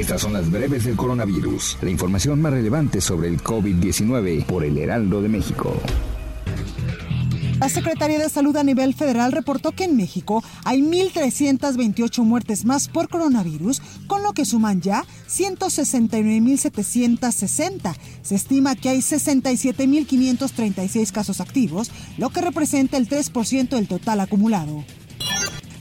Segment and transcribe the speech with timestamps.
[0.00, 4.78] Estas son las breves del coronavirus, la información más relevante sobre el COVID-19 por el
[4.78, 5.76] Heraldo de México.
[7.58, 12.88] La Secretaría de Salud a nivel federal reportó que en México hay 1.328 muertes más
[12.88, 17.94] por coronavirus, con lo que suman ya 169.760.
[18.22, 24.82] Se estima que hay 67.536 casos activos, lo que representa el 3% del total acumulado.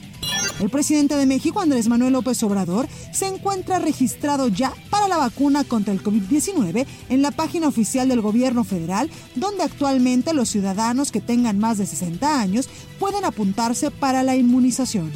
[0.61, 5.62] El presidente de México, Andrés Manuel López Obrador, se encuentra registrado ya para la vacuna
[5.62, 11.20] contra el COVID-19 en la página oficial del gobierno federal, donde actualmente los ciudadanos que
[11.20, 15.12] tengan más de 60 años pueden apuntarse para la inmunización.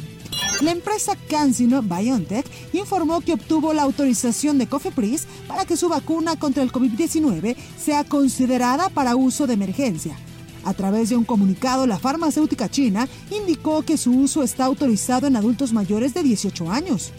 [0.61, 6.37] La empresa CanSino BioNTech informó que obtuvo la autorización de COFEPRIS para que su vacuna
[6.37, 10.15] contra el COVID-19 sea considerada para uso de emergencia.
[10.65, 15.35] A través de un comunicado, la farmacéutica china indicó que su uso está autorizado en
[15.35, 17.11] adultos mayores de 18 años.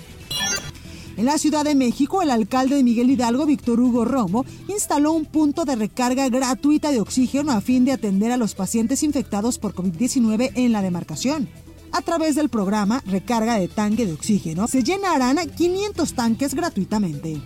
[1.17, 5.27] En la Ciudad de México, el alcalde de Miguel Hidalgo, Víctor Hugo Romo, instaló un
[5.27, 9.75] punto de recarga gratuita de oxígeno a fin de atender a los pacientes infectados por
[9.75, 11.49] COVID-19 en la demarcación.
[11.93, 17.41] A través del programa Recarga de Tanque de Oxígeno, se llenarán 500 tanques gratuitamente.